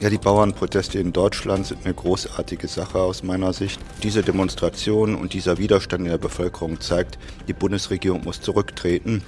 [0.00, 3.78] Ja, die Bauernproteste in Deutschland sind eine großartige Sache aus meiner Sicht.
[4.02, 9.22] Diese Demonstration und dieser Widerstand in der Bevölkerung zeigt, die Bundesregierung muss zurücktreten.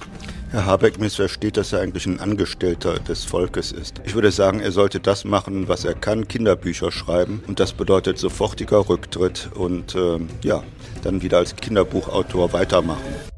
[0.49, 4.01] Herr Habeck missversteht, dass er eigentlich ein Angestellter des Volkes ist.
[4.03, 7.43] Ich würde sagen, er sollte das machen, was er kann, Kinderbücher schreiben.
[7.45, 10.63] Und das bedeutet sofortiger Rücktritt und äh, ja,
[11.03, 13.32] dann wieder als Kinderbuchautor weitermachen.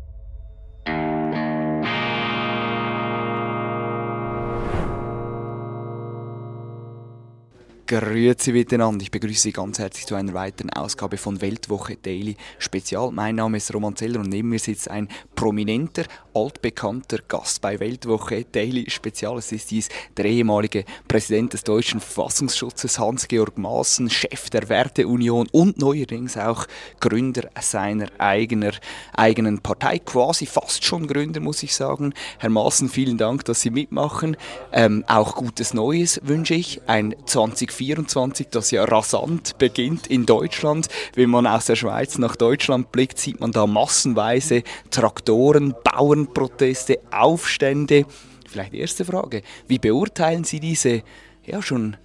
[7.87, 9.03] Grüezi miteinander.
[9.03, 13.11] Ich begrüße Sie ganz herzlich zu einer weiteren Ausgabe von Weltwoche Daily Spezial.
[13.11, 18.43] Mein Name ist Roman Zeller und neben mir sitzt ein prominenter, altbekannter Gast bei Weltwoche
[18.45, 19.37] Daily Spezial.
[19.37, 25.77] Es ist dies der ehemalige Präsident des deutschen Verfassungsschutzes Hans-Georg Maaßen, Chef der Werteunion und
[25.77, 26.65] neuerdings auch
[26.99, 28.71] Gründer seiner eigener,
[29.13, 32.15] eigenen Partei, quasi fast schon Gründer, muss ich sagen.
[32.39, 34.37] Herr Maaßen, vielen Dank, dass Sie mitmachen.
[34.71, 36.81] Ähm, auch gutes Neues wünsche ich.
[36.87, 40.87] Ein 20 2024, das ja rasant beginnt in Deutschland.
[41.13, 48.05] Wenn man aus der Schweiz nach Deutschland blickt, sieht man da massenweise Traktoren, Bauernproteste, Aufstände.
[48.47, 51.03] Vielleicht erste Frage, wie beurteilen Sie diese
[51.45, 51.97] ja schon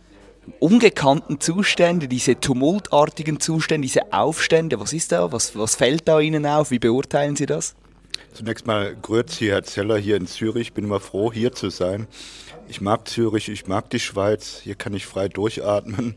[0.59, 4.81] ungekannten Zustände, diese tumultartigen Zustände, diese Aufstände?
[4.81, 5.31] Was ist da?
[5.31, 6.71] Was, was fällt da Ihnen auf?
[6.71, 7.77] Wie beurteilen Sie das?
[8.33, 10.69] Zunächst mal Grüezi, Herr Zeller, hier in Zürich.
[10.69, 12.07] Ich bin immer froh, hier zu sein.
[12.71, 14.61] Ich mag Zürich, ich mag die Schweiz.
[14.63, 16.15] Hier kann ich frei durchatmen.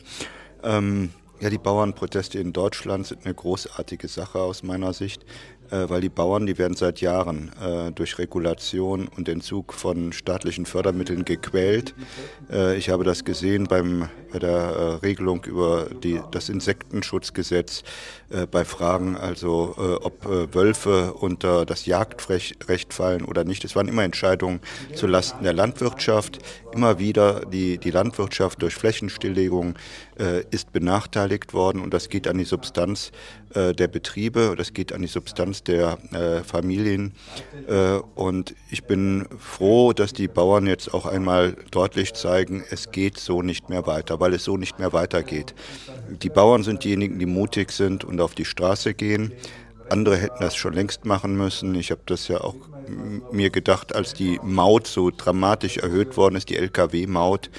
[0.61, 1.09] Ähm,
[1.39, 5.25] ja, die Bauernproteste in Deutschland sind eine großartige Sache aus meiner Sicht
[5.73, 10.65] äh, weil die Bauern, die werden seit Jahren äh, durch Regulation und Entzug von staatlichen
[10.65, 11.95] Fördermitteln gequält.
[12.51, 17.83] Äh, ich habe das gesehen beim, bei der äh, Regelung über die, das Insektenschutzgesetz,
[18.33, 23.63] äh, bei Fragen, also äh, ob Wölfe unter das Jagdrecht fallen oder nicht.
[23.63, 24.59] Es waren immer Entscheidungen
[24.95, 26.39] zulasten der Landwirtschaft.
[26.73, 29.75] Immer wieder die, die Landwirtschaft durch Flächenstilllegung
[30.51, 33.11] ist benachteiligt worden und das geht an die Substanz
[33.55, 37.13] der Betriebe, das geht an die Substanz der äh, Familien.
[37.67, 43.17] Äh, und ich bin froh, dass die Bauern jetzt auch einmal deutlich zeigen, es geht
[43.17, 45.53] so nicht mehr weiter, weil es so nicht mehr weitergeht.
[46.09, 49.33] Die Bauern sind diejenigen, die mutig sind und auf die Straße gehen.
[49.89, 51.75] Andere hätten das schon längst machen müssen.
[51.75, 52.55] Ich habe das ja auch
[53.31, 57.49] mir gedacht, als die Maut so dramatisch erhöht worden ist, die Lkw-Maut.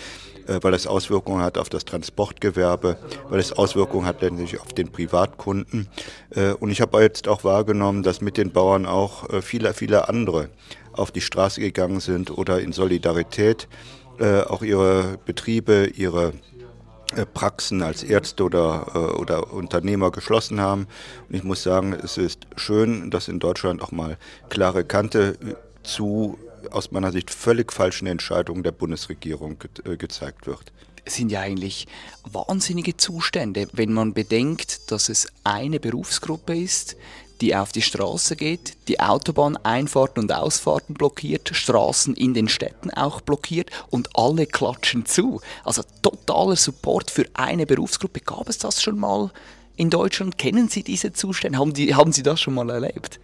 [0.46, 2.98] Äh, weil es Auswirkungen hat auf das Transportgewerbe,
[3.28, 5.88] weil es Auswirkungen hat letztendlich auf den Privatkunden.
[6.30, 10.08] Äh, und ich habe jetzt auch wahrgenommen, dass mit den Bauern auch äh, viele, viele
[10.08, 10.50] andere
[10.92, 13.68] auf die Straße gegangen sind oder in Solidarität
[14.16, 16.34] auch ihre Betriebe, ihre
[17.32, 20.86] Praxen als Ärzte oder, oder Unternehmer geschlossen haben.
[21.28, 25.38] Und ich muss sagen, es ist schön, dass in Deutschland auch mal klare Kante
[25.82, 26.38] zu
[26.70, 30.72] aus meiner Sicht völlig falschen Entscheidungen der Bundesregierung ge äh, gezeigt wird.
[31.06, 31.86] Es sind ja eigentlich
[32.24, 36.96] wahnsinnige Zustände, wenn man bedenkt, dass es eine Berufsgruppe ist,
[37.40, 43.20] die auf die Straße geht, die Autobahneinfahrten und Ausfahrten blockiert, Straßen in den Städten auch
[43.20, 45.40] blockiert und alle klatschen zu.
[45.64, 48.20] Also totaler Support für eine Berufsgruppe.
[48.20, 49.30] Gab es das schon mal
[49.76, 50.38] in Deutschland?
[50.38, 51.58] Kennen Sie diese Zustände?
[51.58, 53.18] Haben, die, haben Sie das schon mal erlebt?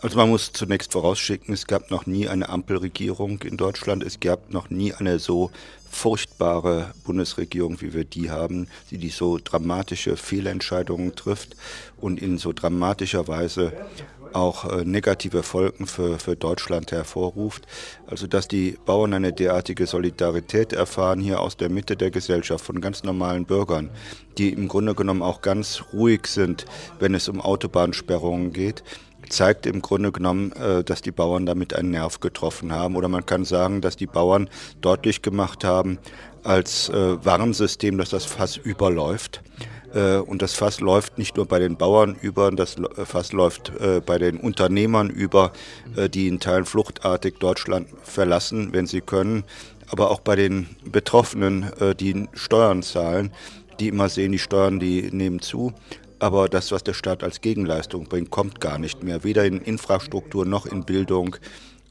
[0.00, 4.52] Also man muss zunächst vorausschicken, es gab noch nie eine Ampelregierung in Deutschland, es gab
[4.52, 5.50] noch nie eine so
[5.90, 11.56] furchtbare Bundesregierung, wie wir die haben, die die so dramatische Fehlentscheidungen trifft
[12.00, 13.72] und in so dramatischer Weise
[14.32, 17.66] auch äh, negative Folgen für, für Deutschland hervorruft.
[18.06, 22.80] Also dass die Bauern eine derartige Solidarität erfahren hier aus der Mitte der Gesellschaft von
[22.80, 23.90] ganz normalen Bürgern,
[24.36, 26.66] die im Grunde genommen auch ganz ruhig sind,
[27.00, 28.84] wenn es um Autobahnsperrungen geht
[29.28, 32.96] zeigt im Grunde genommen, äh, dass die Bauern damit einen Nerv getroffen haben.
[32.96, 34.48] Oder man kann sagen, dass die Bauern
[34.80, 35.98] deutlich gemacht haben
[36.42, 39.42] als äh, Warnsystem, dass das Fass überläuft.
[39.94, 43.72] Äh, und das Fass läuft nicht nur bei den Bauern über, das Fass läuft
[44.06, 45.52] bei den Unternehmern über,
[46.12, 49.44] die in Teilen fluchtartig Deutschland verlassen, wenn sie können,
[49.90, 53.32] aber auch bei den Betroffenen, die Steuern zahlen,
[53.80, 55.72] die immer sehen, die Steuern, die nehmen zu.
[56.18, 59.24] Aber das, was der Staat als Gegenleistung bringt, kommt gar nicht mehr.
[59.24, 61.36] Weder in Infrastruktur noch in Bildung,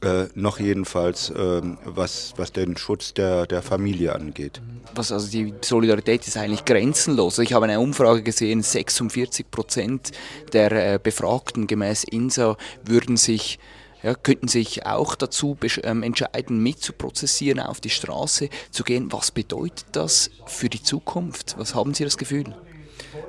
[0.03, 4.61] äh, noch jedenfalls, äh, was, was den Schutz der, der Familie angeht.
[4.93, 7.39] Was also die Solidarität ist eigentlich grenzenlos.
[7.39, 10.11] Ich habe eine Umfrage gesehen, 46 Prozent
[10.53, 13.59] der äh, Befragten gemäß INSA würden sich
[14.03, 19.11] ja, könnten sich auch dazu ähm, entscheiden, mitzuprozessieren, auf die Straße zu gehen.
[19.11, 21.55] Was bedeutet das für die Zukunft?
[21.57, 22.55] Was haben Sie das Gefühl?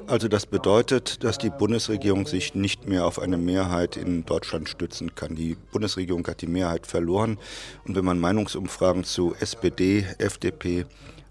[0.06, 5.14] Also das bedeutet, dass die Bundesregierung sich nicht mehr auf eine Mehrheit in Deutschland stützen
[5.14, 5.34] kann.
[5.34, 7.38] Die Bundesregierung hat die Mehrheit verloren.
[7.86, 10.86] Und wenn man Meinungsumfragen zu SPD, FDP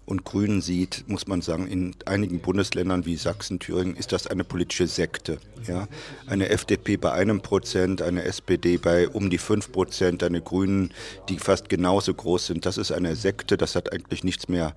[0.08, 4.42] und Grünen sieht, muss man sagen, in einigen Bundesländern wie Sachsen, Thüringen ist das eine
[4.42, 5.38] politische Sekte.
[5.66, 5.86] Ja?
[6.26, 10.94] Eine FDP bei einem Prozent, eine SPD bei um die fünf Prozent, eine Grünen,
[11.28, 12.64] die fast genauso groß sind.
[12.64, 14.74] Das ist eine Sekte, das hat eigentlich nichts mehr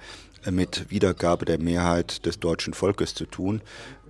[0.49, 3.61] mit Wiedergabe der Mehrheit des deutschen Volkes zu tun.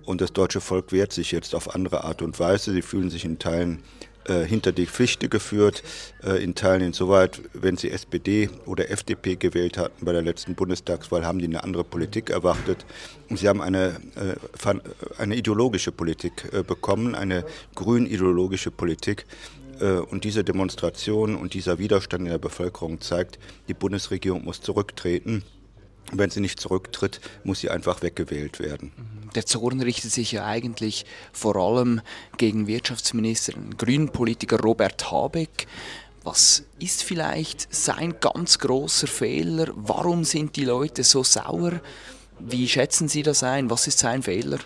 [0.04, 2.72] Und das deutsche Volk wehrt sich jetzt auf andere Art und Weise.
[2.72, 3.84] Sie fühlen sich in Teilen
[4.28, 5.82] äh, hinter die Fichte geführt,
[6.22, 11.24] äh, in Teilen insoweit, wenn sie SPD oder FDP gewählt hatten bei der letzten Bundestagswahl,
[11.24, 12.84] haben die eine andere Politik erwartet.
[13.28, 14.74] Und sie haben eine, äh,
[15.18, 19.26] eine ideologische Politik äh, bekommen, eine grün-ideologische Politik.
[19.80, 23.38] Äh, und diese Demonstration und dieser Widerstand in der Bevölkerung zeigt,
[23.68, 25.42] die Bundesregierung muss zurücktreten.
[26.10, 28.92] Wenn sie nicht zurücktritt, muss sie einfach weggewählt werden.
[29.34, 32.02] Der Zorn richtet sich ja eigentlich vor allem
[32.36, 35.66] gegen Wirtschaftsminister, den grünen Politiker Robert Habeck.
[36.24, 39.68] Was ist vielleicht sein ganz großer Fehler?
[39.74, 41.80] Warum sind die Leute so sauer?
[42.38, 43.70] Wie schätzen Sie das ein?
[43.70, 44.58] Was ist sein Fehler?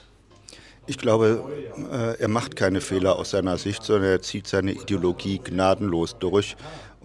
[0.89, 1.45] Ich glaube,
[1.91, 6.57] äh, er macht keine Fehler aus seiner Sicht, sondern er zieht seine Ideologie gnadenlos durch.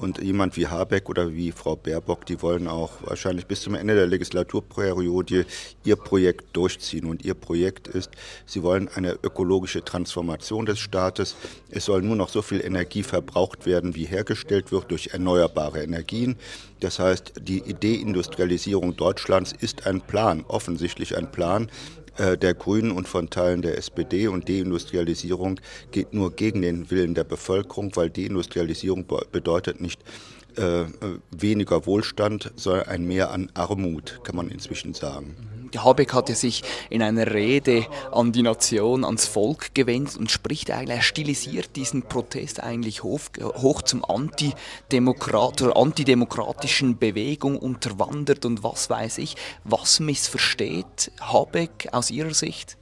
[0.01, 3.93] Und jemand wie Habeck oder wie Frau Baerbock, die wollen auch wahrscheinlich bis zum Ende
[3.93, 5.45] der Legislaturperiode
[5.83, 7.05] ihr Projekt durchziehen.
[7.05, 8.09] Und ihr Projekt ist,
[8.47, 11.35] sie wollen eine ökologische Transformation des Staates.
[11.69, 16.35] Es soll nur noch so viel Energie verbraucht werden, wie hergestellt wird durch erneuerbare Energien.
[16.79, 21.69] Das heißt, die Deindustrialisierung Deutschlands ist ein Plan, offensichtlich ein Plan,
[22.17, 25.59] der Grünen und von Teilen der SPD und Deindustrialisierung
[25.91, 30.01] geht nur gegen den Willen der Bevölkerung, weil Deindustrialisierung bedeutet nicht
[30.57, 30.85] äh,
[31.31, 35.35] weniger Wohlstand, sondern ein Mehr an Armut, kann man inzwischen sagen.
[35.79, 40.71] Habeck hat ja sich in einer Rede an die Nation, ans Volk gewendet und spricht
[40.71, 48.63] eigentlich, er stilisiert diesen Protest eigentlich hoch, hoch zum Antidemokrat oder antidemokratischen Bewegung unterwandert und
[48.63, 49.35] was weiß ich.
[49.63, 52.77] Was missversteht Habeck aus Ihrer Sicht?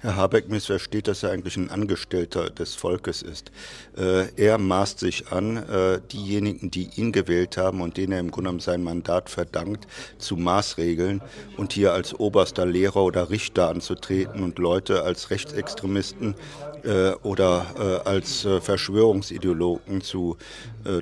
[0.00, 3.50] Herr Habeck missversteht, dass er eigentlich ein Angestellter des Volkes ist.
[3.96, 8.30] Äh, er maßt sich an, äh, diejenigen, die ihn gewählt haben und denen er im
[8.30, 11.20] Grunde genommen sein Mandat verdankt, zu Maßregeln
[11.56, 16.36] und hier als oberster Lehrer oder Richter anzutreten und Leute als Rechtsextremisten
[16.84, 20.36] äh, oder als Verschwörungsideologen zu,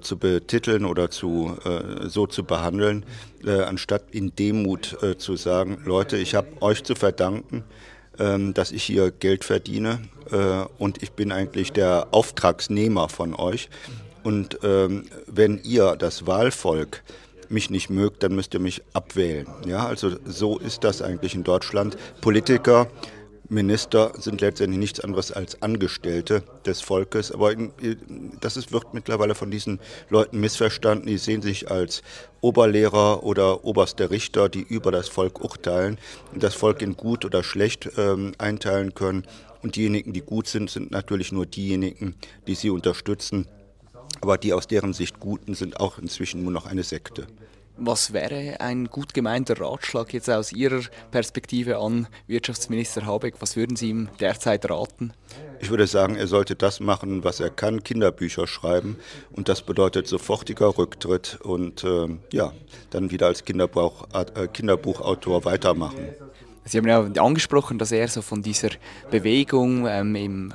[0.01, 1.57] zu betiteln oder zu,
[2.07, 3.05] so zu behandeln,
[3.45, 7.65] anstatt in Demut zu sagen, Leute, ich habe euch zu verdanken,
[8.19, 13.69] ähm, dass ich hier Geld verdiene äh, und ich bin eigentlich der Auftragsnehmer von euch.
[14.23, 17.03] Und ähm, wenn ihr, das Wahlvolk,
[17.49, 19.47] mich nicht mögt, dann müsst ihr mich abwählen.
[19.67, 21.97] Ja, also so ist das eigentlich in Deutschland.
[22.21, 22.89] Politiker
[23.49, 27.31] Minister sind letztendlich nichts anderes als Angestellte des Volkes.
[27.31, 27.55] Aber
[28.41, 31.07] das ist, wird mittlerweile von diesen Leuten missverstanden.
[31.07, 32.03] Die sehen sich als
[32.41, 35.99] Oberlehrer oder oberste Richter, die über das Volk urteilen
[36.33, 39.25] und das Volk in gut oder schlecht ähm, einteilen können.
[39.63, 42.15] Und diejenigen, die gut sind, sind natürlich nur diejenigen,
[42.47, 43.47] die sie unterstützen.
[44.21, 47.27] Aber die aus deren Sicht Guten sind auch inzwischen nur noch eine Sekte.
[47.79, 50.81] Was wäre ein gut gemeinter Ratschlag jetzt aus Ihrer
[51.11, 53.35] Perspektive an Wirtschaftsminister Habeck?
[53.41, 55.13] Was würden Sie ihm derzeit raten?
[55.61, 58.97] Ich würde sagen, er sollte das machen, was er kann, Kinderbücher schreiben.
[59.31, 62.53] Und das bedeutet sofortiger Rücktritt und äh, ja,
[62.91, 66.09] dann wieder als Kinderbuch, äh, Kinderbuchautor weitermachen.
[66.69, 68.71] Sie haben ja angesprochen, dass er so von dieser
[69.11, 70.55] Bewegung, ähm, im,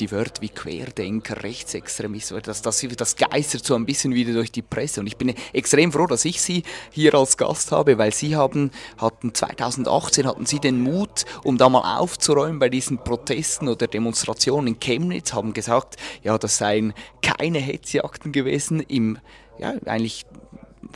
[0.00, 4.62] die Wörter wie Querdenker, Rechtsextremist, dass das, das geistert so ein bisschen wieder durch die
[4.62, 5.00] Presse.
[5.00, 8.72] Und ich bin extrem froh, dass ich Sie hier als Gast habe, weil Sie haben,
[8.98, 14.66] hatten 2018 hatten Sie den Mut, um da mal aufzuräumen bei diesen Protesten oder Demonstrationen
[14.66, 19.18] in Chemnitz, haben gesagt, ja, das seien keine Hetzjagden gewesen im
[19.58, 20.26] ja, eigentlich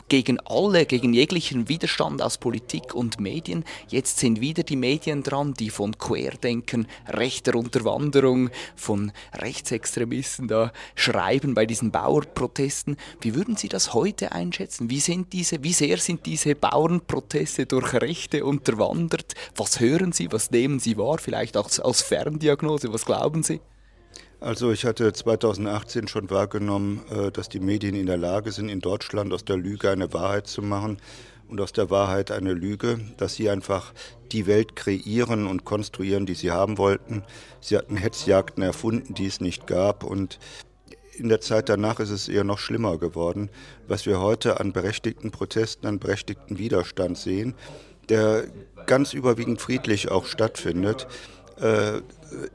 [0.09, 3.63] gegen alle, gegen jeglichen Widerstand aus Politik und Medien.
[3.87, 11.53] Jetzt sind wieder die Medien dran, die von Querdenken, rechter Unterwanderung, von Rechtsextremisten da schreiben
[11.53, 12.97] bei diesen Bauernprotesten.
[13.21, 14.89] Wie würden Sie das heute einschätzen?
[14.89, 19.35] Wie, sind diese, wie sehr sind diese Bauernproteste durch Rechte unterwandert?
[19.55, 21.19] Was hören Sie, was nehmen Sie wahr?
[21.19, 23.61] Vielleicht auch als Ferndiagnose, was glauben Sie?
[24.41, 28.79] Also ich hatte 2018 schon wahrgenommen, äh, dass die Medien in der Lage sind, in
[28.79, 30.97] Deutschland aus der Lüge eine Wahrheit zu machen
[31.49, 33.93] und aus der Wahrheit eine Lüge, dass sie einfach
[34.31, 37.23] die Welt kreieren und konstruieren, die sie haben wollten.
[37.59, 40.39] Sie hatten Hetzjagden erfunden, die es nicht gab und
[41.17, 43.49] in der Zeit danach ist es eher noch schlimmer geworden,
[43.89, 47.55] was wir heute an berechtigten Protesten, an berechtigten Widerstand sehen,
[48.07, 48.45] der
[48.85, 51.07] ganz überwiegend friedlich auch stattfindet
[51.59, 52.01] äh,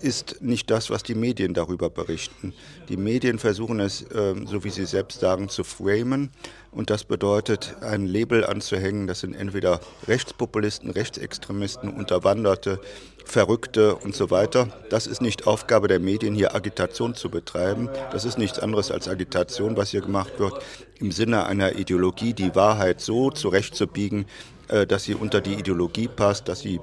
[0.01, 2.53] ist nicht das, was die Medien darüber berichten.
[2.89, 6.31] Die Medien versuchen es, äh, so wie sie selbst sagen, zu framen.
[6.71, 9.07] Und das bedeutet, ein Label anzuhängen.
[9.07, 12.81] Das sind entweder Rechtspopulisten, Rechtsextremisten, Unterwanderte,
[13.25, 14.69] Verrückte und so weiter.
[14.91, 17.89] Das ist nicht Aufgabe der Medien, hier Agitation zu betreiben.
[18.13, 20.63] Das ist nichts anderes als Agitation, was hier gemacht wird,
[20.99, 24.27] im Sinne einer Ideologie, die Wahrheit so zurechtzubiegen,
[24.69, 26.81] äh, dass sie unter die Ideologie passt, dass sie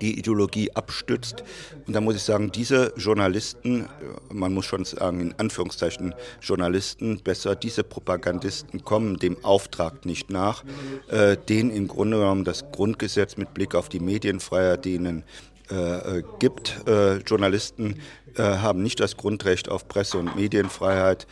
[0.00, 1.44] die Ideologie abstützt.
[1.86, 3.86] Und da muss ich sagen, diese Journalisten,
[4.30, 10.64] man muss schon sagen, in Anführungszeichen Journalisten, besser, diese Propagandisten kommen dem Auftrag nicht nach,
[11.08, 15.24] äh, den im Grunde genommen das Grundgesetz mit Blick auf die Medienfreiheit denen
[15.70, 16.86] äh, äh, gibt.
[16.86, 18.00] Äh, Journalisten
[18.36, 21.26] äh, haben nicht das Grundrecht auf Presse- und Medienfreiheit,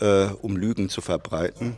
[0.00, 1.76] äh, um Lügen zu verbreiten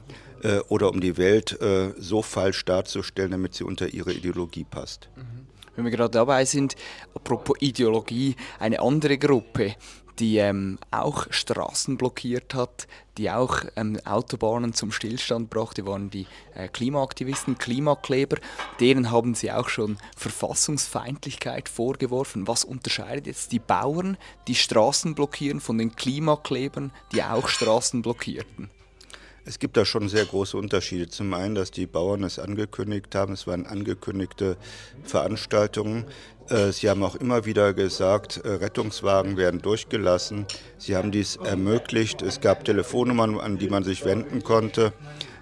[0.68, 1.58] oder um die Welt
[1.98, 5.10] so falsch darzustellen, damit sie unter ihre Ideologie passt.
[5.14, 5.39] Mhm
[5.80, 6.76] wenn wir gerade dabei sind,
[7.14, 9.76] apropos Ideologie, eine andere Gruppe,
[10.18, 16.26] die ähm, auch Straßen blockiert hat, die auch ähm, Autobahnen zum Stillstand brachte, waren die
[16.54, 18.36] äh, Klimaaktivisten, Klimakleber.
[18.78, 22.46] Deren haben sie auch schon Verfassungsfeindlichkeit vorgeworfen.
[22.46, 28.68] Was unterscheidet jetzt die Bauern, die Straßen blockieren, von den Klimaklebern, die auch Straßen blockierten?
[29.44, 31.08] Es gibt da schon sehr große Unterschiede.
[31.08, 34.56] Zum einen, dass die Bauern es angekündigt haben, es waren angekündigte
[35.02, 36.04] Veranstaltungen.
[36.48, 40.46] Äh, sie haben auch immer wieder gesagt, äh, Rettungswagen werden durchgelassen.
[40.78, 42.22] Sie haben dies ermöglicht.
[42.22, 44.92] Es gab Telefonnummern, an die man sich wenden konnte.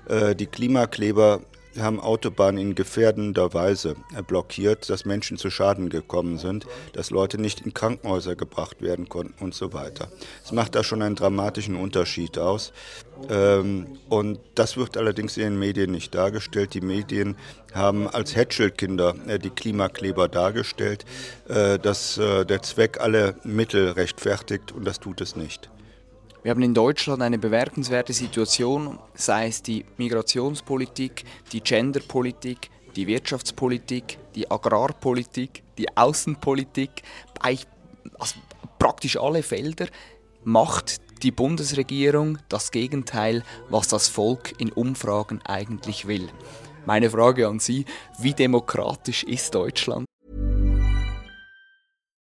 [0.09, 1.41] Äh, die Klimakleber
[1.83, 7.61] haben Autobahnen in gefährdender Weise blockiert, dass Menschen zu Schaden gekommen sind, dass Leute nicht
[7.61, 10.09] in Krankenhäuser gebracht werden konnten und so weiter.
[10.45, 12.73] Es macht da schon einen dramatischen Unterschied aus.
[13.29, 16.75] Ähm, und das wird allerdings in den Medien nicht dargestellt.
[16.75, 17.37] Die Medien
[17.75, 21.05] haben als Hätschelkinder äh, die Klimakleber dargestellt,
[21.49, 25.69] äh, dass äh, der Zweck alle Mittel rechtfertigt und das tut es nicht.
[26.43, 34.19] Wir haben in Deutschland eine bemerkenswerte Situation, sei es die Migrationspolitik, die Genderpolitik, die Wirtschaftspolitik,
[34.37, 37.03] die Agrarpolitik, die Außenpolitik,
[37.41, 38.37] also
[38.79, 39.87] praktisch alle Felder
[40.45, 46.29] macht die Bundesregierung das Gegenteil, was das Volk in Umfragen eigentlich will.
[46.87, 47.85] Meine Frage an Sie,
[48.19, 50.08] wie demokratisch ist Deutschland?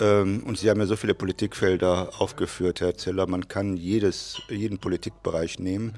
[0.00, 5.58] und Sie haben ja so viele Politikfelder aufgeführt, Herr Zeller, man kann jedes, jeden Politikbereich
[5.58, 5.94] nehmen.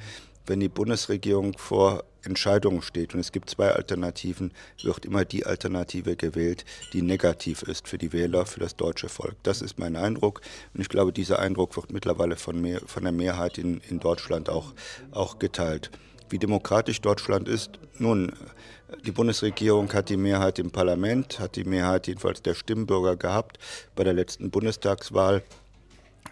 [0.46, 4.52] Wenn die Bundesregierung vor Entscheidungen steht und es gibt zwei Alternativen,
[4.82, 9.36] wird immer die Alternative gewählt, die negativ ist für die Wähler, für das deutsche Volk.
[9.42, 10.40] Das ist mein Eindruck
[10.74, 14.48] und ich glaube, dieser Eindruck wird mittlerweile von, mehr, von der Mehrheit in, in Deutschland
[14.48, 14.72] auch,
[15.12, 15.90] auch geteilt.
[16.30, 18.32] Wie demokratisch Deutschland ist, nun,
[19.04, 23.58] die Bundesregierung hat die Mehrheit im Parlament, hat die Mehrheit jedenfalls der Stimmbürger gehabt
[23.96, 25.42] bei der letzten Bundestagswahl.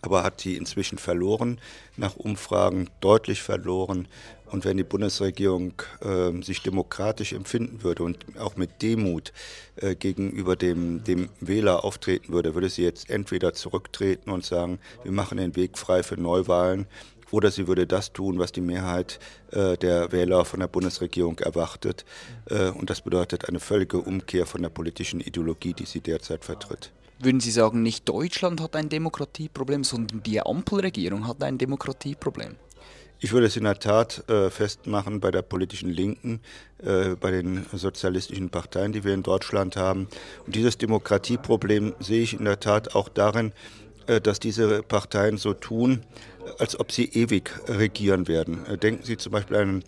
[0.02, 1.60] aber hat sie inzwischen verloren,
[1.96, 4.06] nach Umfragen deutlich verloren.
[4.46, 9.32] Und wenn die Bundesregierung äh, sich demokratisch empfinden würde und auch mit Demut
[9.76, 15.12] äh, gegenüber dem, dem Wähler auftreten würde, würde sie jetzt entweder zurücktreten und sagen, wir
[15.12, 16.86] machen den Weg frei für Neuwahlen,
[17.30, 19.18] oder sie würde das tun, was die Mehrheit
[19.50, 22.04] äh, der Wähler von der Bundesregierung erwartet.
[22.50, 26.92] Äh, und das bedeutet eine völlige Umkehr von der politischen Ideologie, die sie derzeit vertritt.
[27.20, 32.54] Würden Sie sagen, nicht Deutschland hat ein Demokratieproblem, sondern die Ampelregierung hat ein Demokratieproblem?
[33.20, 36.40] Ich würde es in der Tat äh, festmachen bei der politischen Linken,
[36.80, 40.06] äh, bei den sozialistischen Parteien, die wir in Deutschland haben.
[40.46, 43.52] Und dieses Demokratieproblem sehe ich in der Tat auch darin,
[44.06, 46.04] äh, dass diese Parteien so tun,
[46.58, 48.64] als ob sie ewig regieren werden.
[48.66, 49.82] Äh, denken Sie zum Beispiel an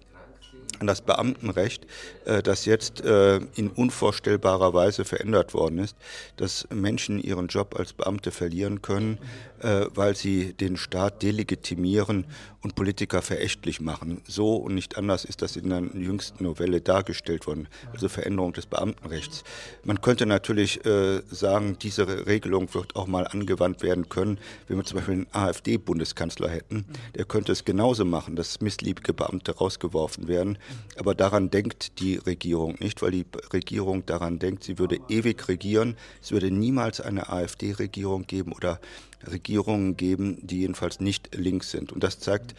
[0.80, 1.86] an das Beamtenrecht,
[2.24, 5.96] äh, das jetzt äh, in unvorstellbarer Weise verändert worden ist,
[6.36, 9.18] dass Menschen ihren Job als Beamte verlieren können,
[9.60, 12.26] äh, weil sie den Staat delegitimieren
[12.62, 14.20] und Politiker verächtlich machen.
[14.26, 18.66] So und nicht anders ist das in der jüngsten Novelle dargestellt worden, also Veränderung des
[18.66, 19.44] Beamtenrechts.
[19.84, 24.38] Man könnte natürlich äh, sagen, diese Regelung wird auch mal angewandt werden können,
[24.68, 26.84] wenn wir zum Beispiel einen AfD-Bundeskanzler hätten.
[27.14, 30.58] Der könnte es genauso machen, dass missliebige Beamte rausgeworfen werden.
[30.98, 35.96] Aber daran denkt die Regierung nicht, weil die Regierung daran denkt, sie würde ewig regieren.
[36.22, 38.80] Es würde niemals eine AfD-Regierung geben oder
[39.26, 41.92] Regierungen geben, die jedenfalls nicht links sind.
[41.92, 42.54] Und das zeigt,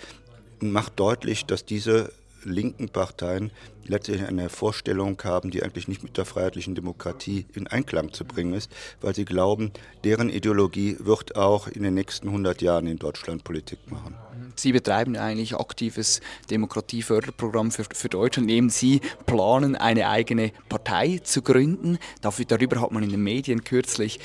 [0.60, 2.12] macht deutlich, dass diese
[2.44, 3.52] linken Parteien
[3.86, 8.54] letztlich eine Vorstellung haben, die eigentlich nicht mit der freiheitlichen Demokratie in Einklang zu bringen
[8.54, 9.72] ist, weil sie glauben,
[10.04, 14.16] deren Ideologie wird auch in den nächsten 100 Jahren in Deutschland Politik machen.
[14.56, 21.42] Sie betreiben eigentlich aktives Demokratieförderprogramm für, für Deutschland, indem Sie planen, eine eigene Partei zu
[21.42, 21.98] gründen.
[22.22, 24.20] Dafür, darüber hat man in den Medien kürzlich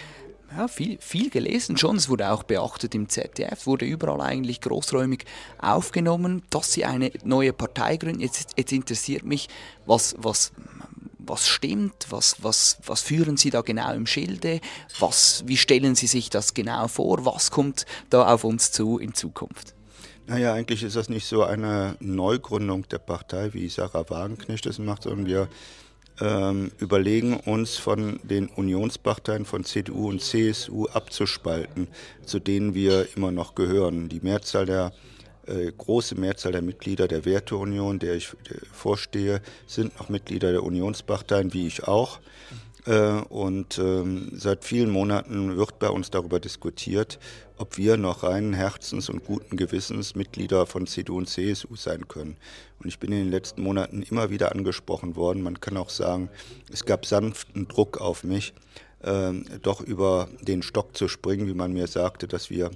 [0.56, 1.96] ja, viel, viel gelesen schon.
[1.96, 5.24] Es wurde auch beachtet im ZDF, wurde überall eigentlich großräumig
[5.58, 8.20] aufgenommen, dass sie eine neue Partei gründen.
[8.20, 9.48] Jetzt, jetzt interessiert mich,
[9.84, 10.52] was, was,
[11.18, 14.60] was stimmt, was, was, was führen Sie da genau im Schilde,
[14.98, 19.14] was, wie stellen Sie sich das genau vor, was kommt da auf uns zu in
[19.14, 19.74] Zukunft?
[20.28, 25.04] Naja, eigentlich ist das nicht so eine Neugründung der Partei, wie Sarah Wagenknecht das macht,
[25.04, 25.48] sondern wir
[26.20, 31.88] ähm, überlegen, uns von den Unionsparteien von CDU und CSU abzuspalten,
[32.24, 34.08] zu denen wir immer noch gehören.
[34.08, 34.92] Die Mehrzahl der
[35.46, 38.32] äh, große Mehrzahl der Mitglieder der Werteunion, der ich
[38.72, 42.18] vorstehe, sind noch Mitglieder der Unionsparteien, wie ich auch.
[42.86, 47.18] Äh, und ähm, seit vielen Monaten wird bei uns darüber diskutiert,
[47.58, 52.36] ob wir noch reinen Herzens und guten Gewissens Mitglieder von CDU und CSU sein können.
[52.78, 55.42] Und ich bin in den letzten Monaten immer wieder angesprochen worden.
[55.42, 56.30] Man kann auch sagen,
[56.72, 58.54] es gab sanften Druck auf mich,
[59.02, 62.70] äh, doch über den Stock zu springen, wie man mir sagte, dass wir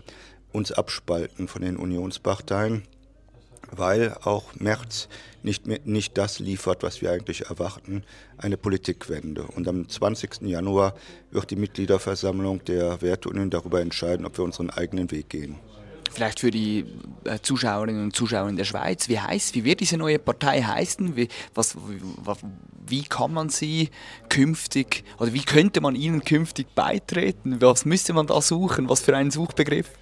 [0.53, 2.83] uns abspalten von den Unionsparteien
[3.73, 5.09] weil auch März
[5.43, 8.03] nicht, nicht das liefert, was wir eigentlich erwarten,
[8.37, 9.43] eine Politikwende.
[9.43, 10.43] Und am 20.
[10.43, 10.95] Januar
[11.31, 15.57] wird die Mitgliederversammlung der Werteunion darüber entscheiden, ob wir unseren eigenen Weg gehen.
[16.13, 16.85] Vielleicht für die
[17.25, 21.15] äh, Zuschauerinnen und Zuschauer in der Schweiz, wie heißt, wie wird diese neue Partei heißen?
[21.17, 21.77] Wie, was,
[22.85, 23.91] wie kann man sie
[24.29, 27.61] künftig, oder wie könnte man ihnen künftig beitreten?
[27.61, 28.89] Was müsste man da suchen?
[28.89, 29.93] Was für einen Suchbegriff?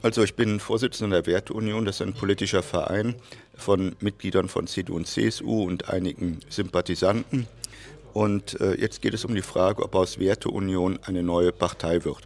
[0.00, 3.16] Also ich bin Vorsitzender der Werteunion, das ist ein politischer Verein
[3.56, 7.48] von Mitgliedern von CDU und CSU und einigen Sympathisanten.
[8.12, 12.20] Und äh, jetzt geht es um die Frage, ob aus Werteunion eine neue Partei wird.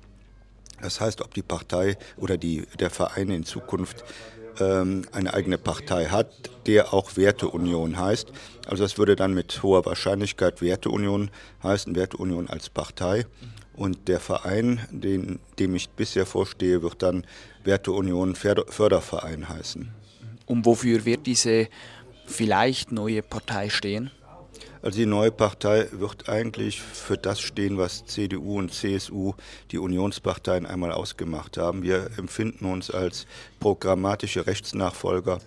[0.82, 4.04] Das heißt, ob die Partei oder die, der Verein in Zukunft
[4.60, 6.28] ähm, eine eigene Partei hat,
[6.66, 8.32] der auch Werteunion heißt.
[8.66, 11.30] Also das würde dann mit hoher Wahrscheinlichkeit Werteunion
[11.62, 13.24] heißen, Werteunion als Partei.
[13.74, 17.24] Und der Verein, den, dem ich bisher vorstehe, wird dann
[17.64, 19.90] Werteunion Förderverein heißen.
[20.46, 21.68] Und wofür wird diese
[22.26, 24.10] vielleicht neue Partei stehen?
[24.82, 29.34] Also die neue Partei wird eigentlich für das stehen, was CDU und CSU,
[29.70, 31.84] die Unionsparteien, einmal ausgemacht haben.
[31.84, 33.26] Wir empfinden uns als
[33.60, 35.38] programmatische Rechtsnachfolger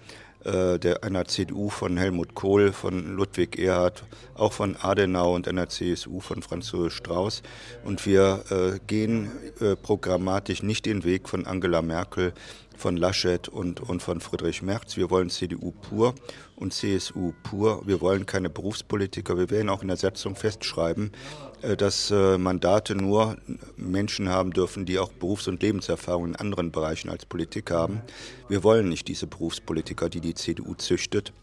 [0.46, 4.04] der, einer CDU von Helmut Kohl, von Ludwig Erhard,
[4.36, 7.42] auch von Adenau und einer CSU von Franz Strauß.
[7.84, 12.34] Und wir äh, gehen äh, programmatisch nicht den Weg von Angela Merkel,
[12.78, 14.98] von Laschet und, und von Friedrich Merz.
[14.98, 16.16] Wir wollen CDU pur
[16.56, 17.82] und CSU pur.
[17.86, 19.38] Wir wollen keine Berufspolitiker.
[19.38, 21.12] Wir werden auch in der Satzung festschreiben,
[21.62, 23.38] äh, dass äh, Mandate nur
[23.78, 28.02] Menschen haben dürfen, die auch Berufs- und Lebenserfahrung in anderen Bereichen als Politik haben.
[28.50, 31.34] Wir wollen nicht diese Berufspolitiker, die die CDU züchtet.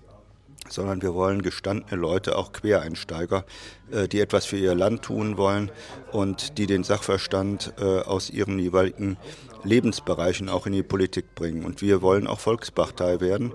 [0.69, 3.45] Sondern wir wollen gestandene Leute, auch Quereinsteiger,
[3.91, 5.71] äh, die etwas für ihr Land tun wollen
[6.11, 9.17] und die den Sachverstand äh, aus ihren jeweiligen
[9.65, 11.65] Lebensbereichen auch in die Politik bringen.
[11.65, 13.53] Und wir wollen auch Volkspartei werden.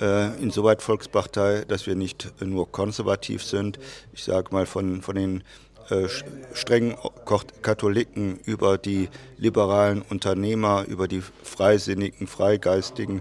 [0.00, 3.78] Äh, insoweit Volkspartei, dass wir nicht nur konservativ sind,
[4.12, 5.44] ich sage mal von, von den
[6.54, 6.96] strengen
[7.60, 13.20] Katholiken über die liberalen Unternehmer, über die Freisinnigen, Freigeistigen,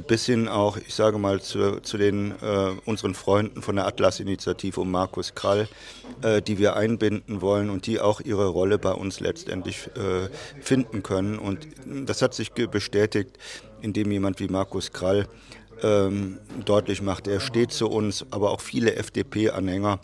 [0.00, 4.80] bis hin auch, ich sage mal, zu, zu den äh, unseren Freunden von der Atlas-Initiative
[4.80, 5.68] um Markus Krall,
[6.22, 10.28] äh, die wir einbinden wollen und die auch ihre Rolle bei uns letztendlich äh,
[10.60, 11.38] finden können.
[11.38, 11.66] Und
[12.06, 13.38] das hat sich bestätigt,
[13.82, 15.28] indem jemand wie Markus Krall
[15.82, 20.00] ähm, deutlich macht, er steht zu uns, aber auch viele FDP-Anhänger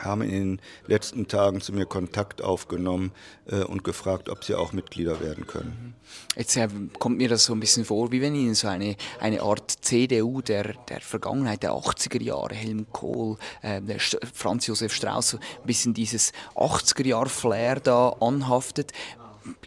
[0.00, 3.12] haben in den letzten Tagen zu mir Kontakt aufgenommen
[3.46, 5.94] äh, und gefragt, ob sie auch Mitglieder werden können.
[6.36, 9.42] Jetzt äh, kommt mir das so ein bisschen vor, wie wenn Ihnen so eine, eine
[9.42, 13.80] Art CDU der, der Vergangenheit, der 80er Jahre, Helmut Kohl, äh,
[14.32, 18.92] Franz Josef Strauß, ein bisschen dieses 80er-Jahr-Flair da anhaftet.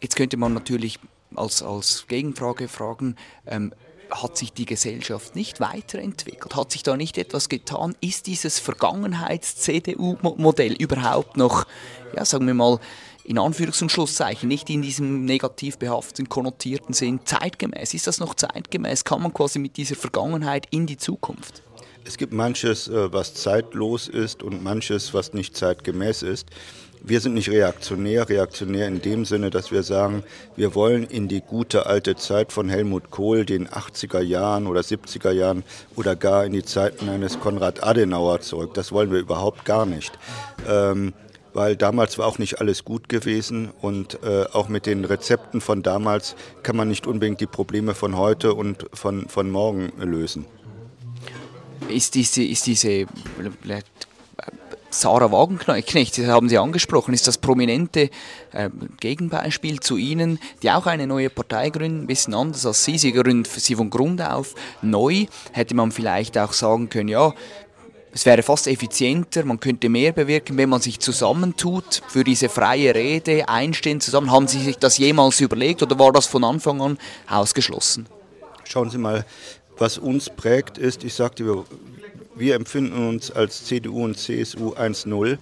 [0.01, 0.99] Jetzt könnte man natürlich
[1.35, 3.15] als, als Gegenfrage fragen,
[3.45, 3.73] ähm,
[4.11, 6.55] hat sich die Gesellschaft nicht weiterentwickelt?
[6.55, 7.95] Hat sich da nicht etwas getan?
[8.01, 11.65] Ist dieses Vergangenheits-CDU-Modell überhaupt noch,
[12.15, 12.79] ja, sagen wir mal,
[13.23, 17.93] in Anführungs- und Schlusszeichen, nicht in diesem negativ behafteten, konnotierten Sinn, zeitgemäß?
[17.93, 19.03] Ist das noch zeitgemäß?
[19.03, 21.61] Kann man quasi mit dieser Vergangenheit in die Zukunft?
[22.03, 26.47] Es gibt manches, äh, was zeitlos ist und manches, was nicht zeitgemäß ist.
[27.03, 30.23] Wir sind nicht reaktionär, reaktionär in dem Sinne, dass wir sagen,
[30.55, 35.31] wir wollen in die gute alte Zeit von Helmut Kohl, den 80er Jahren oder 70er
[35.31, 35.63] Jahren
[35.95, 38.75] oder gar in die Zeiten eines Konrad Adenauer zurück.
[38.75, 40.11] Das wollen wir überhaupt gar nicht.
[40.69, 41.13] Ähm,
[41.53, 45.81] weil damals war auch nicht alles gut gewesen und äh, auch mit den Rezepten von
[45.81, 50.45] damals kann man nicht unbedingt die Probleme von heute und von, von morgen lösen.
[51.89, 53.07] Ist diese, ist diese
[54.93, 58.09] Sarah Wagenknecht, das haben Sie angesprochen, ist das prominente
[58.51, 62.97] äh, Gegenbeispiel zu Ihnen, die auch eine neue Partei gründen, ein bisschen anders als Sie.
[62.97, 65.25] Sie gründen sie von Grund auf neu.
[65.53, 67.33] Hätte man vielleicht auch sagen können, ja,
[68.13, 72.93] es wäre fast effizienter, man könnte mehr bewirken, wenn man sich zusammentut für diese freie
[72.93, 74.31] Rede, einstehen zusammen.
[74.31, 76.97] Haben Sie sich das jemals überlegt oder war das von Anfang an
[77.29, 78.07] ausgeschlossen?
[78.65, 79.25] Schauen Sie mal,
[79.77, 81.63] was uns prägt ist, ich sagte, wir,
[82.41, 85.37] wir empfinden uns als CDU und CSU 1-0.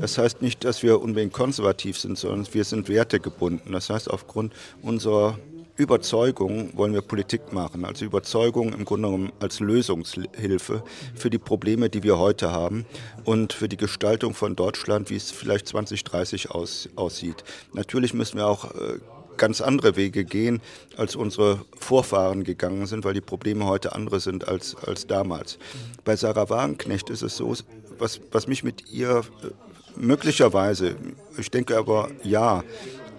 [0.00, 3.72] Das heißt nicht, dass wir unbedingt konservativ sind, sondern wir sind wertegebunden.
[3.72, 5.38] Das heißt, aufgrund unserer
[5.76, 7.84] Überzeugung wollen wir Politik machen.
[7.84, 10.82] Also Überzeugung im Grunde genommen als Lösungshilfe
[11.14, 12.86] für die Probleme, die wir heute haben
[13.24, 17.44] und für die Gestaltung von Deutschland, wie es vielleicht 2030 aus, aussieht.
[17.74, 18.98] Natürlich müssen wir auch äh,
[19.38, 20.60] ganz andere Wege gehen,
[20.96, 25.58] als unsere Vorfahren gegangen sind, weil die Probleme heute andere sind als, als damals.
[26.04, 27.54] Bei Sarah Wagenknecht ist es so,
[27.98, 29.50] was, was mich mit ihr äh,
[29.96, 30.96] möglicherweise,
[31.38, 32.62] ich denke aber ja,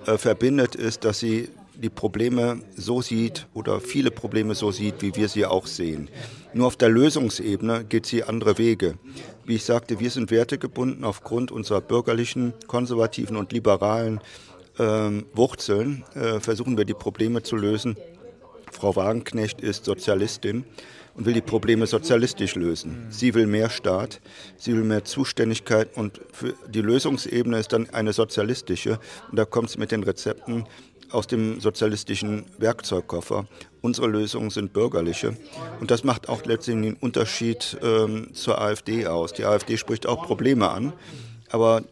[0.06, 5.16] äh, verbindet, ist, dass sie die Probleme so sieht oder viele Probleme so sieht, wie
[5.16, 6.10] wir sie auch sehen.
[6.54, 8.96] Nur auf der Lösungsebene geht sie andere Wege.
[9.46, 14.20] Wie ich sagte, wir sind wertegebunden aufgrund unserer bürgerlichen, konservativen und liberalen
[14.80, 17.98] ähm, Wurzeln äh, versuchen wir die Probleme zu lösen.
[18.72, 20.64] Frau Wagenknecht ist Sozialistin
[21.16, 23.08] und will die Probleme sozialistisch lösen.
[23.10, 24.22] Sie will mehr Staat,
[24.58, 26.22] sie will mehr Zuständigkeit und
[26.68, 29.00] die Lösungsebene ist dann eine sozialistische.
[29.30, 30.66] Und da kommt es mit den Rezepten
[31.12, 33.48] aus dem sozialistischen Werkzeugkoffer.
[33.82, 35.36] Unsere Lösungen sind bürgerliche.
[35.80, 39.34] Und das macht auch letztendlich den Unterschied ähm, zur AfD aus.
[39.34, 40.94] Die AfD spricht auch Probleme an.
[41.52, 41.84] Aber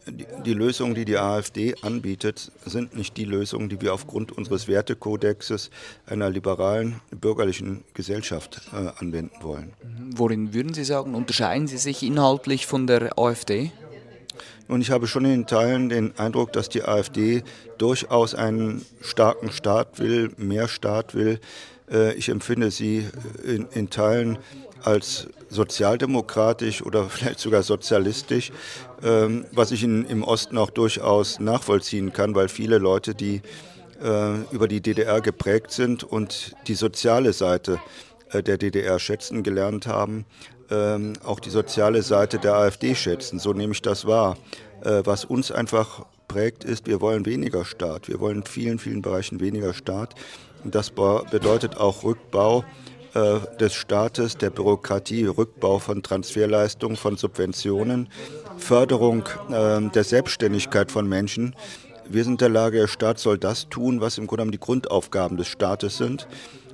[0.46, 5.72] die Lösungen, die die AfD anbietet, sind nicht die Lösungen, die wir aufgrund unseres Wertekodexes
[6.06, 9.74] einer liberalen bürgerlichen Gesellschaft äh, anwenden wollen.
[10.16, 13.72] Worin würden Sie sagen, unterscheiden Sie sich inhaltlich von der AfD?
[14.68, 17.44] Und ich habe schon in Teilen den Eindruck, dass die AfD
[17.78, 21.40] durchaus einen starken Staat will, mehr Staat will.
[21.90, 23.08] Äh, ich empfinde sie
[23.44, 24.38] in, in Teilen
[24.84, 28.52] als sozialdemokratisch oder vielleicht sogar sozialistisch,
[29.04, 33.42] ähm, was ich in, im Osten auch durchaus nachvollziehen kann, weil viele Leute, die
[34.04, 37.80] äh, über die DDR geprägt sind und die soziale Seite
[38.32, 40.26] äh, der DDR schätzen gelernt haben,
[40.70, 43.40] ähm, auch die soziale Seite der AfD schätzen.
[43.40, 44.38] So nehme ich das wahr.
[44.84, 48.08] Äh, was uns einfach prägt, ist, wir wollen weniger Staat.
[48.08, 50.16] Wir wollen in vielen, vielen Bereichen weniger Staat.
[50.64, 52.66] Und das bedeutet auch Rückbau
[53.18, 58.10] äh, des Staates, der Bürokratie, Rückbau von Transferleistungen, von Subventionen,
[58.60, 61.56] Förderung äh, der Selbstständigkeit von Menschen.
[62.08, 64.60] Wir sind in der Lage, der Staat soll das tun, was im Grunde genommen die
[64.60, 66.28] Grundaufgaben des Staates sind.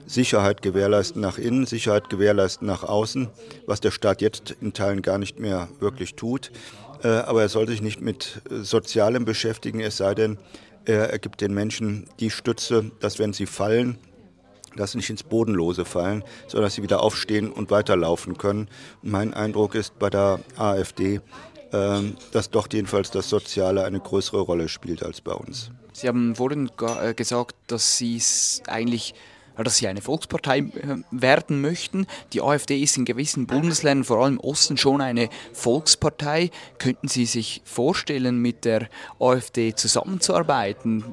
[0.05, 3.29] Sicherheit gewährleisten nach innen, Sicherheit gewährleisten nach außen,
[3.65, 6.51] was der Staat jetzt in Teilen gar nicht mehr wirklich tut.
[7.03, 10.37] Äh, aber er soll sich nicht mit Sozialem beschäftigen, es sei denn,
[10.85, 13.97] er gibt den Menschen die Stütze, dass wenn sie fallen,
[14.75, 18.67] dass sie nicht ins Bodenlose fallen, sondern dass sie wieder aufstehen und weiterlaufen können.
[19.01, 21.21] Mein Eindruck ist bei der AfD,
[21.71, 25.71] ähm, dass dort jedenfalls das Soziale eine größere Rolle spielt als bei uns.
[25.91, 29.13] Sie haben vorhin äh, gesagt, dass Sie es eigentlich
[29.57, 32.07] dass sie eine Volkspartei äh, werden möchten.
[32.33, 36.49] Die AfD ist in gewissen Bundesländern, vor allem im Osten, schon eine Volkspartei.
[36.79, 38.89] Könnten Sie sich vorstellen, mit der
[39.19, 41.03] AfD zusammenzuarbeiten,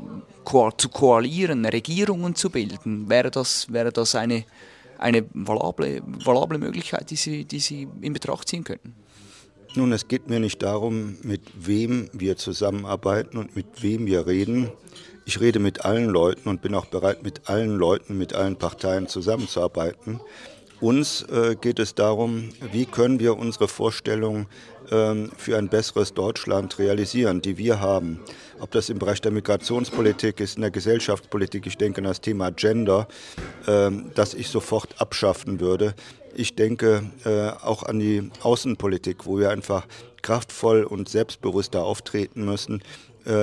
[0.76, 3.08] zu koalieren, Regierungen zu bilden?
[3.08, 4.44] Wäre das, wäre das eine,
[4.98, 8.94] eine valable, valable Möglichkeit, die Sie, die Sie in Betracht ziehen könnten?
[9.76, 14.72] Nun, es geht mir nicht darum, mit wem wir zusammenarbeiten und mit wem wir reden.
[15.24, 19.06] Ich rede mit allen Leuten und bin auch bereit, mit allen Leuten, mit allen Parteien
[19.06, 20.20] zusammenzuarbeiten.
[20.80, 24.46] Uns äh, geht es darum, wie können wir unsere Vorstellungen
[24.90, 28.18] ähm, für ein besseres Deutschland realisieren, die wir haben.
[28.60, 32.50] Ob das im Bereich der Migrationspolitik ist, in der Gesellschaftspolitik, ich denke an das Thema
[32.50, 33.08] Gender,
[33.66, 35.94] äh, das ich sofort abschaffen würde.
[36.34, 39.86] Ich denke äh, auch an die Außenpolitik, wo wir einfach
[40.22, 42.82] kraftvoll und selbstbewusster auftreten müssen,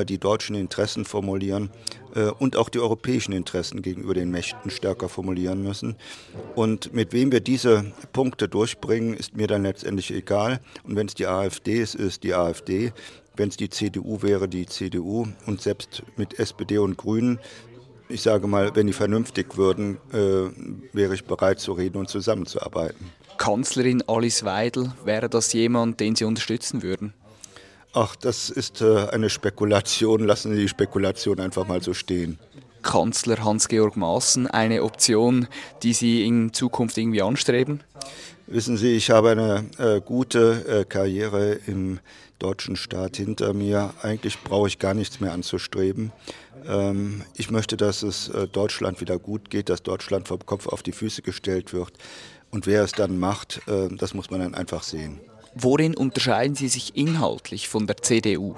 [0.05, 1.69] die deutschen Interessen formulieren
[2.17, 5.95] äh, und auch die europäischen Interessen gegenüber den Mächten stärker formulieren müssen.
[6.55, 10.59] Und mit wem wir diese Punkte durchbringen, ist mir dann letztendlich egal.
[10.83, 12.91] Und wenn es die AfD ist, ist die AfD.
[13.35, 15.27] Wenn es die CDU wäre, die CDU.
[15.45, 17.39] Und selbst mit SPD und Grünen
[18.09, 20.49] ich sage mal, wenn die vernünftig würden, äh,
[20.93, 23.11] wäre ich bereit zu reden und zusammenzuarbeiten.
[23.37, 27.13] Kanzlerin Alice Weidel, wäre das jemand, den Sie unterstützen würden?
[27.93, 30.23] Ach, das ist äh, eine Spekulation.
[30.25, 32.37] Lassen Sie die Spekulation einfach mal so stehen.
[32.83, 35.47] Kanzler Hans-Georg Maaßen eine Option,
[35.83, 37.81] die Sie in Zukunft irgendwie anstreben?
[38.45, 41.99] Wissen Sie, ich habe eine äh, gute äh, Karriere im
[42.39, 43.93] deutschen Staat hinter mir.
[44.01, 46.11] Eigentlich brauche ich gar nichts mehr anzustreben.
[46.65, 50.83] Ähm, ich möchte, dass es äh, Deutschland wieder gut geht, dass Deutschland vom Kopf auf
[50.83, 51.91] die Füße gestellt wird.
[52.49, 55.19] Und wer es dann macht, äh, das muss man dann einfach sehen.
[55.59, 58.55] Worin unterscheiden Sie sich inhaltlich von der CDU?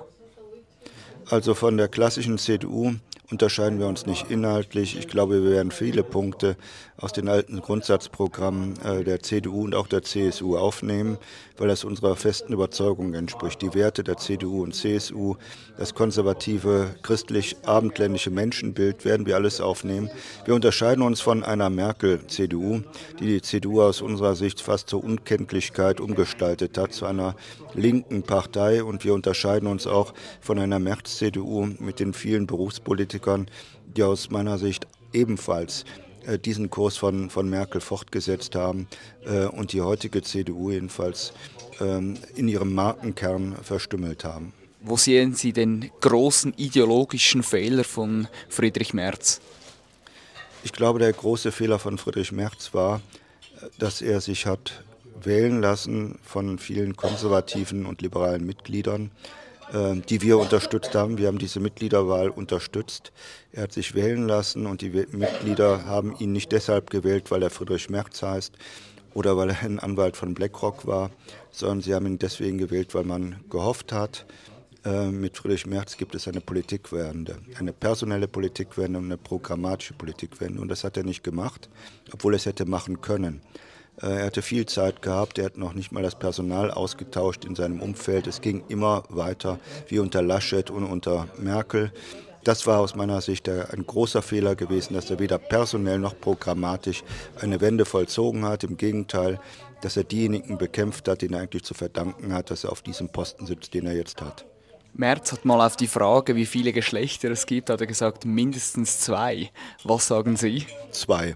[1.30, 2.96] Also von der klassischen CDU
[3.32, 4.98] unterscheiden wir uns nicht inhaltlich.
[4.98, 6.58] Ich glaube, wir werden viele Punkte
[6.98, 11.18] aus den alten Grundsatzprogrammen äh, der CDU und auch der CSU aufnehmen,
[11.60, 13.62] weil das unserer festen Überzeugung entspricht.
[13.62, 15.36] Die Werte der CDU und CSU,
[15.78, 20.10] das konservative, christlich-abendländische Menschenbild werden wir alles aufnehmen.
[20.46, 22.82] Wir unterscheiden uns von einer Merkel-CDU,
[23.20, 27.36] die die CDU aus unserer Sicht fast zur Unkenntlichkeit umgestaltet hat, zu einer
[27.74, 28.84] linken Partei.
[28.84, 33.48] Und wir unterscheiden uns auch von einer März-CDU mit den vielen Berufspolitikern,
[33.96, 35.86] die aus meiner Sicht ebenfalls
[36.38, 38.88] diesen Kurs von, von Merkel fortgesetzt haben
[39.26, 41.34] äh, und die heutige CDU jedenfalls
[41.80, 44.54] ähm, in ihrem Markenkern verstümmelt haben.
[44.82, 49.42] Wo sehen Sie den großen ideologischen Fehler von Friedrich Merz?
[50.64, 53.02] Ich glaube, der große Fehler von Friedrich Merz war,
[53.62, 54.84] äh, dass er sich hat
[55.22, 59.12] wählen lassen von vielen konservativen und liberalen Mitgliedern
[59.72, 61.18] die wir unterstützt haben.
[61.18, 63.12] Wir haben diese Mitgliederwahl unterstützt.
[63.52, 67.52] Er hat sich wählen lassen und die Mitglieder haben ihn nicht deshalb gewählt, weil er
[67.52, 68.54] Friedrich Merz heißt
[69.14, 71.12] oder weil er ein Anwalt von BlackRock war,
[71.52, 74.26] sondern sie haben ihn deswegen gewählt, weil man gehofft hat,
[74.86, 80.62] äh, mit Friedrich Merz gibt es eine Politikwende, eine personelle Politikwende und eine programmatische Politikwende.
[80.62, 81.70] Und das hat er nicht gemacht,
[82.14, 83.42] obwohl er es hätte machen können.
[84.02, 87.56] Äh, er hatte viel Zeit gehabt, er hat noch nicht mal das Personal ausgetauscht in
[87.56, 88.28] seinem Umfeld.
[88.28, 91.92] Es ging immer weiter wie unter Laschet und unter Merkel.
[92.44, 97.04] Das war aus meiner Sicht ein großer Fehler gewesen, dass er weder personell noch programmatisch
[97.42, 98.64] eine Wende vollzogen hat.
[98.64, 99.40] Im Gegenteil,
[99.82, 103.10] dass er diejenigen bekämpft hat, denen er eigentlich zu verdanken hat, dass er auf diesem
[103.10, 104.46] Posten sitzt, den er jetzt hat.
[104.94, 109.00] Merz hat mal auf die Frage, wie viele Geschlechter es gibt, hat er gesagt, mindestens
[109.00, 109.50] zwei.
[109.84, 110.66] Was sagen Sie?
[110.92, 111.36] Zwei.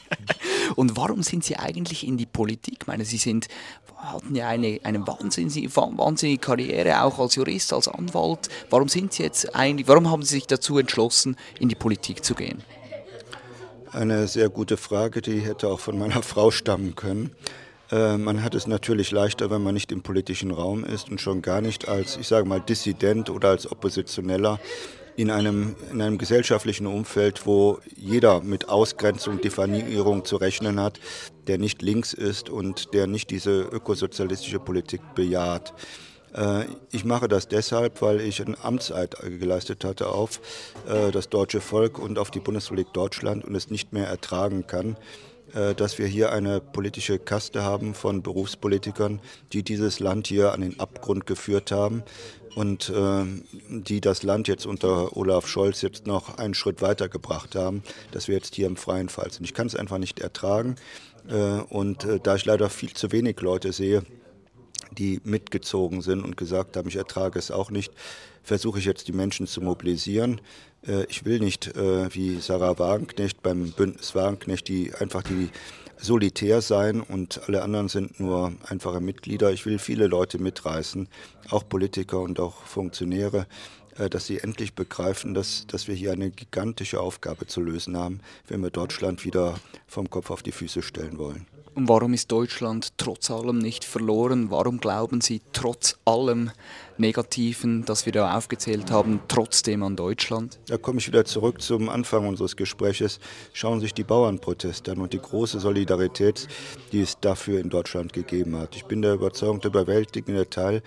[0.76, 2.78] Und warum sind Sie eigentlich in die Politik?
[2.80, 3.48] Ich meine, Sie sind,
[3.96, 8.48] hatten ja eine, eine wahnsinnige, wahnsinnige Karriere, auch als Jurist, als Anwalt.
[8.70, 12.34] Warum sind Sie jetzt eigentlich, warum haben Sie sich dazu entschlossen, in die Politik zu
[12.34, 12.62] gehen?
[13.92, 17.30] Eine sehr gute Frage, die hätte auch von meiner Frau stammen können.
[17.90, 21.42] Äh, man hat es natürlich leichter, wenn man nicht im politischen Raum ist und schon
[21.42, 24.58] gar nicht als, ich sage mal, Dissident oder als Oppositioneller
[25.16, 31.00] in einem, in einem gesellschaftlichen Umfeld, wo jeder mit Ausgrenzung, Diffamierung zu rechnen hat,
[31.46, 35.74] der nicht links ist und der nicht diese ökosozialistische Politik bejaht.
[36.34, 40.40] Äh, ich mache das deshalb, weil ich einen Amtseid geleistet hatte auf
[40.88, 44.96] äh, das deutsche Volk und auf die Bundesrepublik Deutschland und es nicht mehr ertragen kann,
[45.52, 49.20] dass wir hier eine politische Kaste haben von Berufspolitikern,
[49.52, 52.02] die dieses Land hier an den Abgrund geführt haben
[52.54, 53.24] und äh,
[53.68, 58.34] die das Land jetzt unter Olaf Scholz jetzt noch einen Schritt weitergebracht haben, dass wir
[58.34, 59.44] jetzt hier im freien Fall sind.
[59.44, 60.76] Ich kann es einfach nicht ertragen
[61.28, 64.02] äh, und äh, da ich leider viel zu wenig Leute sehe,
[64.90, 67.92] die mitgezogen sind und gesagt haben, ich ertrage es auch nicht,
[68.42, 70.40] versuche ich jetzt die Menschen zu mobilisieren.
[70.86, 75.50] Äh, ich will nicht äh, wie Sarah Wagenknecht beim Bündnis Wagenknecht, die einfach die
[75.98, 79.52] solitär sein und alle anderen sind nur einfache Mitglieder.
[79.52, 81.08] Ich will viele Leute mitreißen,
[81.50, 83.46] auch Politiker und auch Funktionäre,
[83.98, 88.20] äh, dass sie endlich begreifen, dass, dass wir hier eine gigantische Aufgabe zu lösen haben,
[88.48, 91.46] wenn wir Deutschland wieder vom Kopf auf die Füße stellen wollen.
[91.74, 94.50] Und warum ist Deutschland trotz allem nicht verloren?
[94.50, 96.50] Warum glauben Sie trotz allem
[96.98, 100.60] Negativen, das wir da aufgezählt haben, trotzdem an Deutschland?
[100.66, 103.20] Da komme ich wieder zurück zum Anfang unseres Gespräches.
[103.54, 106.46] Schauen Sie sich die Bauernproteste an und die große Solidarität,
[106.92, 108.76] die es dafür in Deutschland gegeben hat.
[108.76, 110.82] Ich bin der Überzeugung, der überwältigende Teil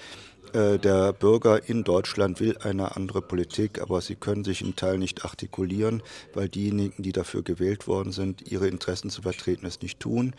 [0.56, 4.98] äh, der Bürger in Deutschland will eine andere Politik, aber sie können sich im Teil
[4.98, 6.02] nicht artikulieren,
[6.34, 10.34] weil diejenigen, die dafür gewählt worden sind, ihre Interessen zu vertreten, es nicht tun.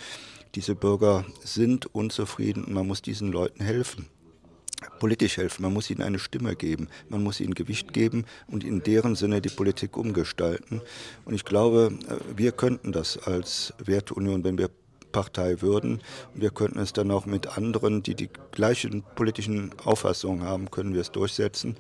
[0.57, 4.07] Diese Bürger sind unzufrieden und man muss diesen Leuten helfen
[4.99, 8.83] politisch helfen, man muss ihnen eine Stimme geben, man muss ihnen Gewicht geben und in
[8.83, 10.81] deren Sinne die Politik umgestalten.
[11.25, 14.71] Und ich glaube, äh, wir könnten das als Werteunion, wenn wir
[15.12, 16.03] Partei würden.
[16.35, 20.92] Und wir könnten es dann auch mit anderen, die die gleichen politischen Auffassungen haben, können
[20.92, 21.77] wir es durchsetzen.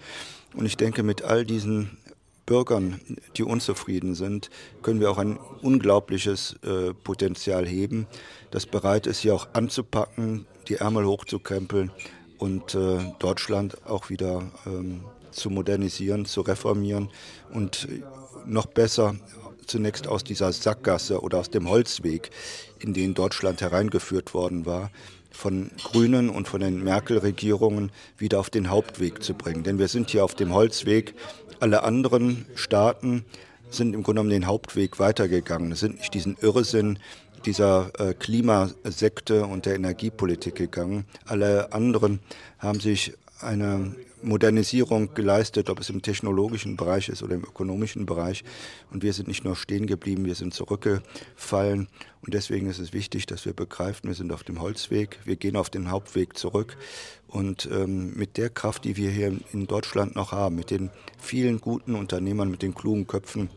[0.54, 1.98] Und ich denke, mit all diesen
[2.46, 3.00] Bürgern,
[3.36, 4.50] die unzufrieden sind,
[4.82, 8.06] können wir auch ein unglaubliches äh, Potenzial heben,
[8.50, 11.90] das bereit ist, hier auch anzupacken, die Ärmel hochzukrempeln
[12.38, 17.10] und äh, Deutschland auch wieder ähm, zu modernisieren, zu reformieren
[17.52, 17.88] und
[18.46, 19.16] noch besser
[19.66, 22.30] zunächst aus dieser Sackgasse oder aus dem Holzweg,
[22.78, 24.90] in den Deutschland hereingeführt worden war,
[25.30, 29.62] von Grünen und von den Merkel-Regierungen wieder auf den Hauptweg zu bringen.
[29.62, 31.14] Denn wir sind hier auf dem Holzweg.
[31.60, 33.24] Alle anderen Staaten
[33.70, 36.98] sind im Grunde genommen den Hauptweg weitergegangen, sind nicht diesen Irrsinn
[37.44, 41.04] dieser äh, Klimasekte und der Energiepolitik gegangen.
[41.26, 42.20] Alle anderen
[42.58, 43.94] haben sich eine
[44.26, 48.44] Modernisierung geleistet, ob es im technologischen Bereich ist oder im ökonomischen Bereich.
[48.90, 51.88] Und wir sind nicht nur stehen geblieben, wir sind zurückgefallen.
[52.22, 55.56] Und deswegen ist es wichtig, dass wir begreifen, wir sind auf dem Holzweg, wir gehen
[55.56, 56.76] auf den Hauptweg zurück.
[57.28, 61.60] Und ähm, mit der Kraft, die wir hier in Deutschland noch haben, mit den vielen
[61.60, 63.48] guten Unternehmern, mit den klugen Köpfen,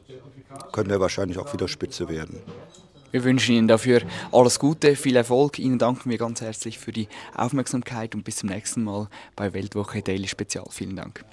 [0.72, 2.40] können wir wahrscheinlich auch wieder Spitze werden.
[3.12, 5.60] Wir wünschen Ihnen dafür alles Gute, viel Erfolg.
[5.60, 10.02] Ihnen danken wir ganz herzlich für die Aufmerksamkeit und bis zum nächsten Mal bei Weltwoche
[10.02, 10.66] Daily Spezial.
[10.70, 11.26] Vielen Dank.